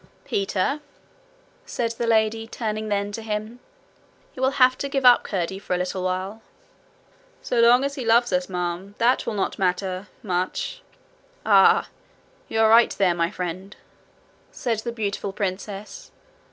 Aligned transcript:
'Peter,' 0.25 0.79
said 1.63 1.91
the 1.91 2.07
lady, 2.07 2.47
turning 2.47 2.87
then 2.89 3.11
to 3.11 3.21
him, 3.21 3.59
'you 4.33 4.41
will 4.41 4.49
have 4.57 4.75
to 4.75 4.89
give 4.89 5.05
up 5.05 5.21
Curdie 5.21 5.59
for 5.59 5.75
a 5.75 5.77
little 5.77 6.01
while.' 6.01 6.41
'So 7.43 7.59
long 7.61 7.83
as 7.83 7.93
he 7.93 8.03
loves 8.03 8.33
us, 8.33 8.49
ma'am, 8.49 8.95
that 8.97 9.27
will 9.27 9.35
not 9.35 9.59
matter 9.59 10.07
much.' 10.23 10.81
'Ah! 11.45 11.87
you 12.47 12.59
are 12.61 12.69
right 12.71 12.89
there, 12.97 13.13
my 13.13 13.29
friend,' 13.29 13.75
said 14.51 14.79
the 14.79 14.91
beautiful 14.91 15.31
princess. 15.31 16.09